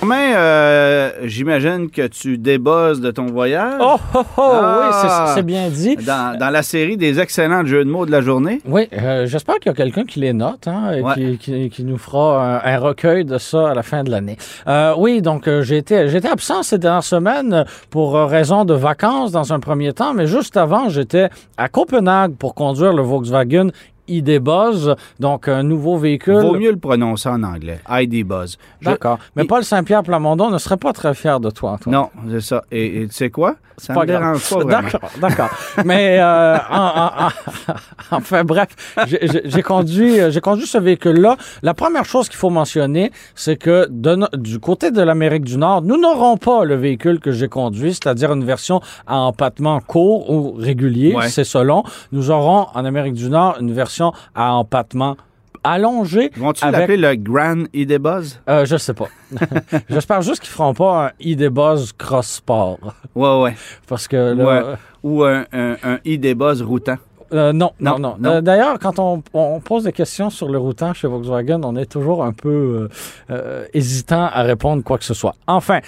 [0.00, 3.80] Germain, euh, j'imagine que tu débosses de ton voyage.
[3.80, 4.78] Oh, oh, oh, Ah.
[4.80, 5.96] oui, c'est- c'est bien dit.
[5.96, 8.60] Dans, dans la série des excellents jeux de mots de la journée.
[8.66, 11.14] Oui, euh, j'espère qu'il y a quelqu'un qui les note hein, et Ouais.
[11.14, 14.36] qui, qui- qui nous fera un, un recueil de ça à la fin de l'année.
[14.68, 19.32] Euh, oui, donc j'ai été, j'ai été absent ces dernières semaines pour raison de vacances
[19.32, 23.68] dans un premier temps, mais juste avant, j'étais à Copenhague pour conduire le Volkswagen
[24.08, 26.40] ID Buzz, donc un nouveau véhicule.
[26.40, 27.80] Vaut mieux le prononcer en anglais.
[27.88, 28.56] ID Buzz.
[28.80, 29.18] Je- D'accord.
[29.34, 31.94] Mais Paul Saint-Pierre Plamondon ne serait pas très fier de toi, Antoine.
[31.94, 32.64] Non, c'est ça.
[32.70, 33.56] Et, et tu sais quoi?
[33.78, 34.70] Ça pas me dérange pas vraiment.
[34.80, 35.50] D'accord, d'accord.
[35.84, 37.74] Mais euh, en- en- en-
[38.12, 38.68] enfin bref,
[39.06, 41.36] j'ai- conduit, euh, j'ai conduit ce véhicule-là.
[41.62, 45.82] La première chose qu'il faut mentionner, c'est que de du côté de l'Amérique du Nord,
[45.82, 50.52] nous n'aurons pas le véhicule que j'ai conduit, c'est-à-dire une version à empattement court ou
[50.56, 51.28] régulier, Ouais.
[51.28, 51.82] c'est selon.
[52.12, 53.95] Nous aurons en Amérique du Nord une version
[54.34, 55.16] à empattement
[55.64, 56.30] allongé.
[56.36, 58.40] Vont-tu avec- l'appeler le Grand ID Buzz?
[58.48, 59.08] Euh, je sais pas.
[59.90, 62.78] J'espère juste qu'ils feront pas un ID Buzz Cross Sport.
[63.14, 63.56] Ouais, ouais.
[63.88, 64.74] Parce que là, Ouais.
[65.02, 66.96] Ou un, un, un ID Buzz routant.
[67.32, 68.16] Euh, non, non, Non.
[68.24, 71.86] Euh, D'ailleurs, quand on, on pose des questions sur le routant chez Volkswagen, on est
[71.90, 72.88] toujours un peu
[73.30, 75.34] euh, hésitant à répondre quoi que ce soit.
[75.48, 75.80] Enfin,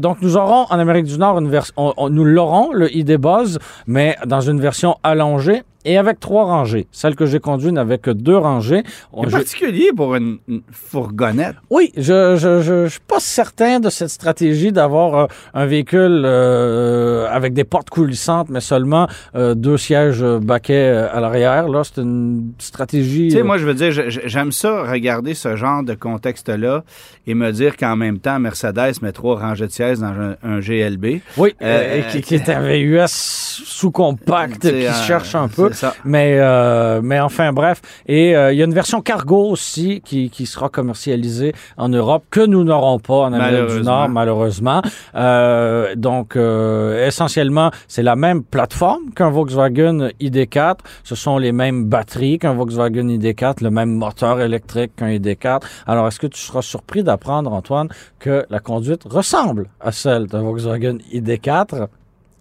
[0.00, 3.18] donc nous aurons en Amérique du Nord une version, on- on- nous l'aurons le ID
[3.18, 6.86] Buzz, mais dans une version allongée et avec trois rangées.
[6.92, 8.82] Celle que j'ai conduite n'avait que deux rangées.
[9.22, 11.56] C'est particulier pour une, une fourgonnette.
[11.70, 16.22] oui, je je, je, je suis pas certain de cette stratégie d'avoir euh, un véhicule
[16.24, 21.68] euh, avec des portes coulissantes, mais seulement euh, deux sièges baquets à l'arrière.
[21.68, 23.28] Là, c'est une stratégie.
[23.28, 26.82] Tu sais, moi, je veux dire, j'aime ça, regarder ce genre de contexte-là
[27.26, 30.58] et me dire qu'en même temps, Mercedes met trois rangées de sièges dans un, un
[30.58, 31.20] GLB.
[31.36, 31.54] oui,
[32.10, 35.70] qui, qui est un VUS sous-compact Tu sais, qui cherche un peu.
[35.76, 35.94] Ça.
[36.04, 37.80] Mais, euh, mais enfin, bref.
[38.06, 42.24] Et euh, il y a une version cargo aussi qui, qui sera commercialisée en Europe
[42.30, 43.82] que nous n'aurons pas en Amérique du.
[43.82, 44.82] Nord, malheureusement.
[45.14, 50.78] Euh, donc, euh, essentiellement, c'est la même plateforme qu'un Volkswagen ID4.
[51.04, 55.60] Ce sont les mêmes batteries qu'un Volkswagen ID4, le même moteur électrique qu'un ID4.
[55.86, 57.88] Alors, est-ce que tu seras surpris d'apprendre, Antoine,
[58.18, 61.88] que la conduite ressemble à celle d'un Volkswagen ID4?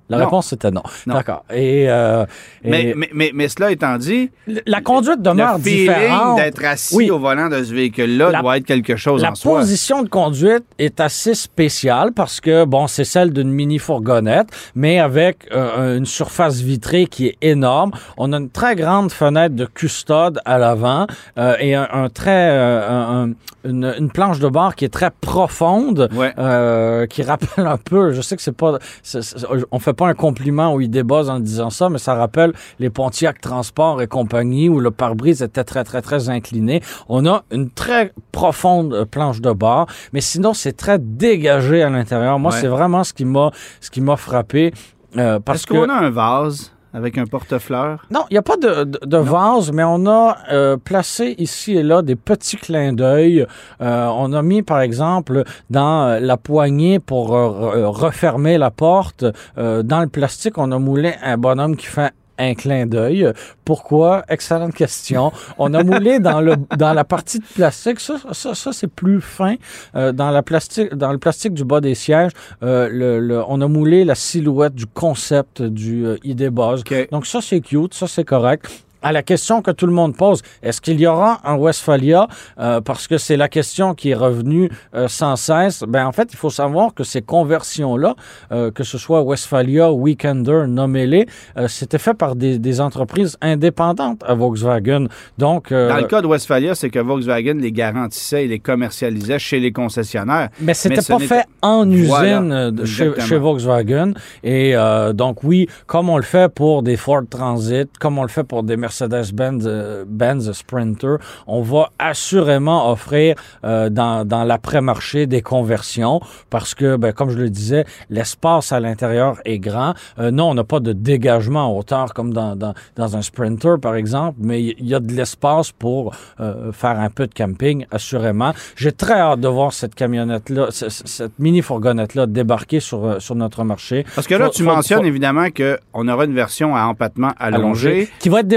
[0.08, 0.26] La Non.
[0.26, 0.84] réponse était non.
[1.08, 1.16] Non.
[1.16, 1.44] D'accord.
[1.52, 2.26] Et, euh,
[2.64, 4.30] et- Mais, mais, mais, mais cela étant dit,
[4.68, 6.38] la conduite demeure le différente.
[6.38, 7.10] d'être assis Oui.
[7.10, 9.60] au volant de ce véhicule-là La- doit être quelque chose La en soi.
[9.60, 15.48] position de conduite est assez spéciale parce que, bon, c'est celle d'une mini-fourgonnette, mais avec
[15.52, 17.92] euh, une surface vitrée qui est énorme.
[18.18, 21.08] On a une très grande fenêtre de custode à l'avant
[21.40, 23.34] euh, et un, un très, euh, un- un-
[23.68, 26.10] une, une planche de bord qui est très profonde.
[26.14, 26.32] Ouais.
[26.38, 29.38] euh, qui rappelle un peu, je sais que c'est pas, c'est- c'est-
[29.72, 32.90] on fait pas un compliment où il débosse en disant ça, mais ça rappelle les
[32.90, 36.82] Pontiac Transport et compagnie où le pare-brise était très très très incliné.
[37.10, 41.90] On a une très profonde euh, planche de bord, mais sinon c'est très dégagé à
[41.90, 42.38] l'intérieur.
[42.38, 42.62] Moi, Ouais.
[42.62, 43.52] c'est vraiment ce qui m'a
[43.82, 44.74] ce qui m'a frappé
[45.18, 46.72] euh, parce Est-ce qu'on a un vase?
[46.96, 48.06] Avec un porte-fleurs?
[48.10, 51.76] non, il n'y a pas de, de, de vase, mais on a euh, placé ici
[51.78, 53.46] et là des petits clins d'œil.
[53.82, 58.72] Euh, on a mis, par exemple, dans euh, la poignée pour euh, re- refermer la
[58.72, 59.26] porte,
[59.58, 63.32] euh, dans le plastique, on a moulé un bonhomme qui fait un clin d'œil.
[63.64, 64.24] Pourquoi?
[64.30, 65.32] Excellente question.
[65.58, 68.00] On a moulé dans le dans la partie de plastique.
[68.00, 69.56] Ça, ça, ça c'est plus fin.
[69.96, 72.32] Euh, dans la plastique, dans le plastique du bas des sièges,
[72.64, 76.82] euh, le, le- on a moulé la silhouette du concept du euh, ID Buzz.
[76.82, 77.10] OK.
[77.12, 78.85] Donc ça, c'est cute, ça, c'est correct.
[79.06, 82.28] À la question que tout le monde pose, est-ce qu'il y aura un Westphalia?
[82.58, 85.84] Euh, parce que c'est la question qui est revenue euh, sans cesse.
[85.88, 88.16] Ben, en fait, il faut savoir que ces conversions-là,
[88.52, 91.28] euh, que ce soit Westphalia, Weekender, nommez-les,
[91.68, 95.06] c'était fait par des, des entreprises indépendantes à Volkswagen.
[95.38, 99.60] Donc, Dans le cas de Westphalia, c'est que Volkswagen les garantissait et les commercialisait chez
[99.60, 100.50] les concessionnaires.
[100.60, 104.14] Mais c'était pas fait en usine Voilà, chez, chez Volkswagen.
[104.44, 104.74] Et
[105.14, 108.64] donc, oui, comme on le fait pour des Ford Transit, comme on le fait pour
[108.64, 111.16] des Mercedes Mercedes-Benz euh, Benz Sprinter,
[111.48, 117.38] on va assurément offrir euh, dans, dans l'après-marché des conversions parce que, ben, comme je
[117.38, 119.94] le disais, l'espace à l'intérieur est grand.
[120.20, 123.76] Euh, non, on n'a pas de dégagement en hauteur comme dans, dans, dans un Sprinter,
[123.82, 127.86] par exemple, mais il y a de l'espace pour euh, faire un peu de camping,
[127.92, 128.54] assurément.
[128.76, 134.06] J'ai très hâte de voir cette camionnette-là, cette mini-fourgonnette-là débarquer sur, sur notre marché.
[134.16, 137.32] Parce que là, Faut- tu faut- mentionnes faut- évidemment qu'on aura une version à empattement
[137.40, 137.56] allongé.
[137.90, 138.48] allongé, qui va être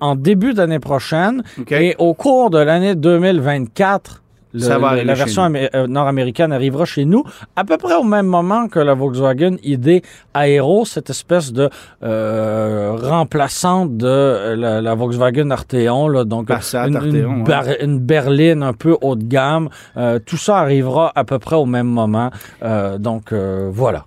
[0.00, 1.42] en début d'année prochaine.
[1.70, 4.20] Et au cours de l'année 2024,
[4.56, 7.24] le- Ça va le- arriver la version euh, nord-américaine arrivera chez nous
[7.56, 10.00] à peu près au même moment que la Volkswagen ID
[10.32, 11.68] Aero, cette espèce de
[12.04, 17.42] euh, remplaçante de la, la Volkswagen Arteon, là, donc Passat, une, une Arteon, ouais.
[17.42, 19.68] bar- une berline un peu haut de gamme.
[19.96, 22.30] Euh, tout ça arrivera à peu près au même moment.
[22.62, 24.04] Euh, donc voilà.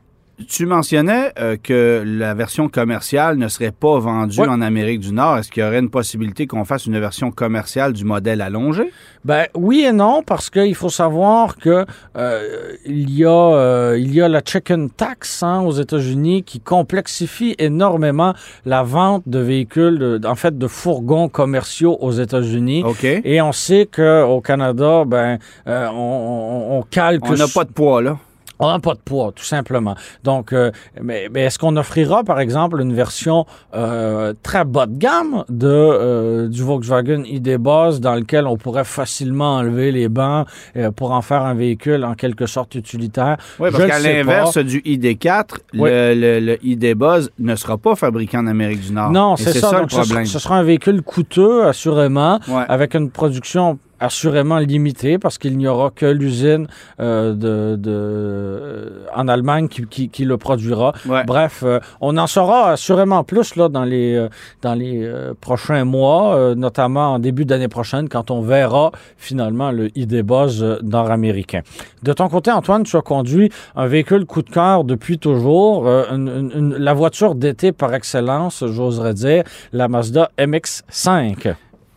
[0.48, 4.48] Tu mentionnais euh, que la version commerciale ne serait pas vendue Ouais.
[4.48, 5.40] en Amérique du Nord.
[5.40, 8.92] Est-ce qu'il y aurait une possibilité qu'on fasse une version commerciale du modèle allongé?
[9.26, 11.86] Ben oui et non parce qu'il faut savoir que
[12.18, 16.60] euh, il y a euh, il y a la chicken tax hein, aux États-Unis qui
[16.60, 18.34] complexifie énormément
[18.66, 22.84] la vente de véhicules, de- en fait de fourgons commerciaux aux États-Unis.
[22.86, 23.04] OK.
[23.04, 27.26] Et on sait que au Canada, ben euh, on, on, on calque.
[27.28, 28.18] On n'a pas de poids, là.
[28.60, 29.96] On n'a pas de poids, tout simplement.
[30.24, 30.72] Donc, euh,
[31.02, 33.46] mais, mais est-ce qu'on offrira, par exemple, une version
[33.76, 38.84] euh, très bas de gamme de euh, du Volkswagen ID Buzz dans lequel on pourrait
[38.86, 43.38] facilement enlever les bancs euh, pour en faire un véhicule en quelque sorte utilitaire?
[43.60, 45.44] Oui, parce qu'à l'inverse du ID4,
[45.76, 45.90] Oui.
[45.90, 49.12] le, le- le ID Buzz ne sera pas fabriqué en Amérique du Nord.
[49.12, 49.72] Non, c'est ça.
[49.74, 50.26] le Donc, ce, sera, problème.
[50.26, 52.64] ce sera un véhicule coûteux, assurément, Ouais.
[52.68, 56.68] avec une production assurément limitée parce qu'il n'y aura que l'usine
[57.00, 60.94] euh, de, de, euh, en Allemagne qui, qui, qui le produira.
[61.08, 61.24] Ouais.
[61.26, 64.30] Bref, euh, on en saura assurément plus là dans les euh,
[64.62, 69.72] dans les euh, prochains mois, euh, notamment en début d'année prochaine quand on verra finalement
[69.72, 71.62] le ID Buzz nord-américain.
[72.04, 76.04] De ton côté, Antoine, tu as conduit un véhicule coup de cœur depuis toujours, euh,
[76.14, 79.44] une- une- une- la voiture d'été par excellence, j'oserais dire,
[79.74, 81.54] la Mazda MX-5.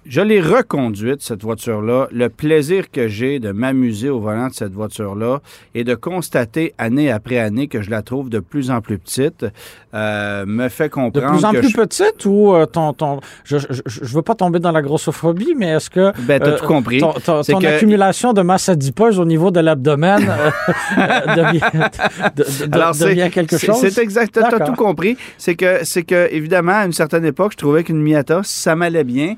[0.07, 2.09] Je l'ai reconduite, cette voiture-là.
[2.11, 5.41] Le plaisir que j'ai de m'amuser au volant de cette voiture-là
[5.75, 9.45] et de constater année après année que je la trouve de plus en plus petite
[9.93, 13.21] euh, me fait De comprendre plus en que plus je- petite ou euh, ton, ton
[13.45, 16.67] je, je veux pas tomber dans la grossophobie, mais est-ce que Ben, t'as euh, tout
[16.67, 17.01] compris.
[17.01, 20.21] ton, ton- C'est ton que- accumulation de masse adipeuse au niveau de l'abdomen
[21.37, 21.61] devient,
[22.37, 23.77] de- de- Alors, c'est- devient quelque chose?
[23.81, 24.33] C'est exact.
[24.33, 25.17] T'as tout compris.
[25.37, 29.05] C'est que, c'est que, évidemment, à une certaine époque, je trouvais qu'une Miata, ça m'allait
[29.05, 29.35] bien,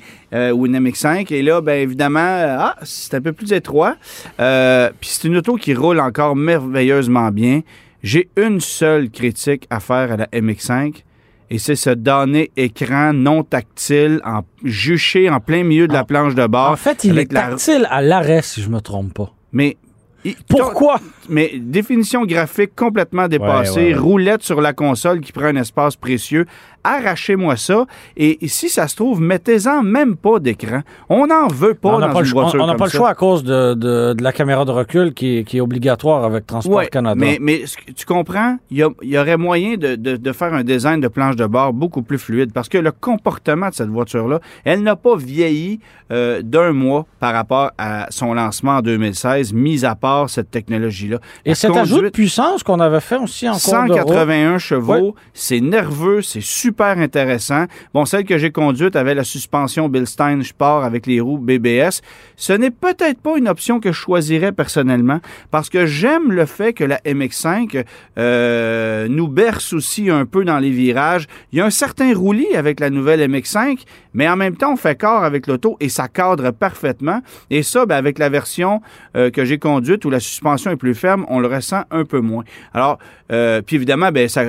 [0.53, 1.33] ou une MX5.
[1.33, 3.97] Et là, ben évidemment, euh, ah, c'est un peu plus étroit.
[4.41, 7.61] Euh, Puis c'est une auto qui roule encore merveilleusement bien.
[8.03, 11.03] J'ai une seule critique à faire à la MX5.
[11.51, 16.05] Et c'est ce donné écran non tactile, en, juché en plein milieu de la En-
[16.07, 16.71] planche de bord.
[16.71, 19.33] En fait, il est la- tactile à l'arrêt, si je me trompe pas.
[19.53, 19.77] Mais
[20.25, 20.99] il- Pourquoi?
[21.29, 23.99] Mais définition graphique complètement dépassée, Ouais, ouais, ouais.
[24.01, 26.47] roulette sur la console qui prend un espace précieux.
[26.85, 27.87] Arrachez-moi ça.
[28.17, 30.81] Et si ça se trouve, mettez-en même pas d'écran.
[31.09, 32.87] On n'en veut pas on n'a dans pas, une le, choix- voiture on n'a pas
[32.87, 35.61] le choix à cause de, de, de la caméra de recul qui, est- qui est
[35.61, 37.25] obligatoire avec Transport Canada.
[37.41, 37.63] mais,
[37.95, 42.03] tu comprends, il y, aurait moyen de faire un design de planche de bord beaucoup
[42.03, 45.79] plus fluide parce que le comportement de cette voiture-là, elle n'a pas vieilli
[46.11, 51.12] euh, d'un mois par rapport à son lancement en 2016, mis à part cette technologie-là.
[51.44, 54.59] Et cet ajout de conduite- puissance qu'on avait fait aussi en cours de route, 181
[54.59, 55.12] chevaux, Ouais.
[55.35, 57.64] c'est nerveux, c'est super intéressant.
[57.94, 62.00] Bon, celle que j'ai conduite avait la suspension Bilstein Sport avec les roues BBS.
[62.37, 65.20] Ce n'est peut-être pas une option que je choisirais personnellement
[65.50, 67.85] parce que j'aime le fait que la MX5
[68.19, 71.26] euh, nous berce aussi un peu dans les virages.
[71.53, 73.85] Il y a un certain roulis avec la nouvelle MX5,
[74.15, 77.20] mais en même temps, on fait corps avec l'auto et ça cadre parfaitement.
[77.51, 78.81] Et ça, ben, avec la version
[79.17, 82.21] euh, que j'ai conduite où la suspension est plus ferme, on le ressent un peu
[82.21, 82.44] moins.
[82.73, 82.99] Alors,
[83.32, 84.43] euh, puis évidemment, ben, ça,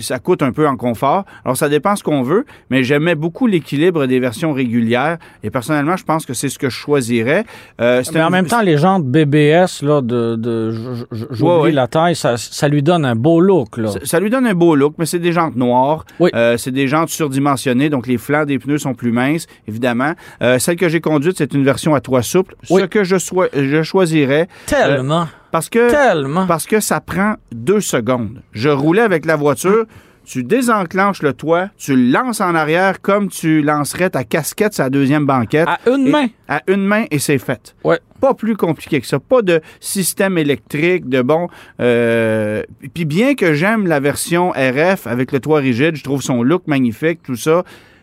[0.00, 1.24] ça coûte un peu en confort.
[1.44, 5.18] Alors, ça dépend ce qu'on veut, mais j'aimais beaucoup l'équilibre des versions régulières.
[5.42, 7.44] Et personnellement, je pense que c'est ce que je choisirais.
[7.80, 10.78] Euh, Mais en même temps, les jantes BBS, là, de, de, j-
[11.12, 11.72] j- j'oublie Ouais, ouais.
[11.72, 13.88] la taille, ça, ça lui donne un beau look, là.
[13.88, 16.04] Ça, ça lui donne un beau look, mais c'est des jantes noires.
[16.20, 16.30] Oui.
[16.34, 20.12] Euh, c'est des jantes surdimensionnées, donc les flancs des pneus sont plus minces, évidemment.
[20.42, 22.54] Euh, celle que j'ai conduite, c'est une version à toit souple.
[22.70, 22.80] Oui.
[22.82, 26.46] Ce que je, soi- je choisirais, Tellement, parce que, tellement.
[26.46, 28.42] parce que ça prend deux secondes.
[28.52, 29.84] Je roulais avec la voiture.
[30.30, 34.82] Tu désenclenches le toit, tu le lances en arrière comme tu lancerais ta casquette sur
[34.84, 35.66] la deuxième banquette.
[35.66, 36.26] À une Et- main.
[36.48, 37.74] À une main et c'est fait.
[37.82, 37.98] Ouais.
[38.20, 39.18] Pas plus compliqué que ça.
[39.20, 41.48] Pas de système électrique, de bon.
[41.80, 42.62] euh,
[42.92, 46.64] Puis bien que j'aime la version RF avec le toit rigide, je trouve son look
[46.66, 47.62] magnifique, tout ça.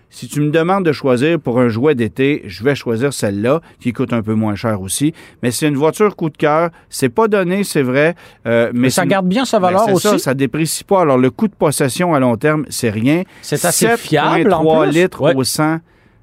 [0.09, 3.91] Si tu me demandes de choisir pour un jouet d'été, je vais choisir celle-là, qui
[3.93, 5.13] coûte un peu moins cher aussi.
[5.43, 6.69] Mais c'est une voiture coup de cœur.
[6.89, 8.15] C'est pas donné, c'est vrai.
[8.45, 10.07] euh, mais Mais ça garde bien sa ben, valeur aussi.
[10.07, 11.01] Ça, ça déprécie pas.
[11.01, 13.23] Alors, le coût de possession à long terme, c'est rien.
[13.41, 14.91] C'est assez fiable, en 7,3 plus.
[15.01, 15.35] litres Ouais.
[15.35, 15.79] au 100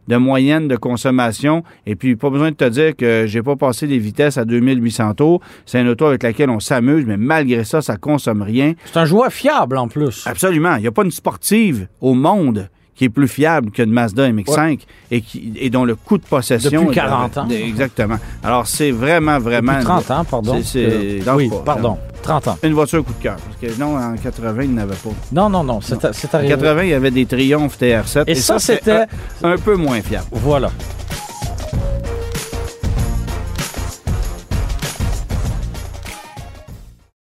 [0.09, 1.62] de moyenne de consommation.
[1.87, 5.15] Et puis, pas besoin de te dire que j'ai pas passé les vitesses à 2800
[5.15, 5.41] tours.
[5.65, 8.73] C'est une auto avec laquelle on s'amuse, mais malgré ça, ça consomme rien.
[8.87, 10.25] C'est un jouet fiable en plus.
[10.27, 10.75] Absolument.
[10.77, 14.81] Il n'y a pas une sportive au monde qui est plus fiable qu'une Mazda MX-5
[15.11, 16.83] et, qui, et dont le coût de possession...
[16.85, 17.49] Depuis est- 40 ans.
[17.51, 18.17] Exactement.
[18.45, 19.73] Alors, c'est vraiment, vraiment...
[19.73, 20.61] Depuis 30 ans, pardon.
[20.63, 20.87] C'est-
[21.27, 21.99] Euh, oui, pas, pardon.
[22.23, 22.59] 30 ans.
[22.63, 23.37] Une voiture coup de cœur.
[23.37, 25.09] Parce que non, en 80, il n'avait pas.
[25.33, 26.55] Non, non, non, c'est c'est En arrivé.
[26.55, 28.25] 80, il y avait des Triomphes TR7.
[28.27, 29.07] Et ça, c'était-
[29.43, 30.27] un, un peu moins fiable.
[30.31, 30.71] Voilà.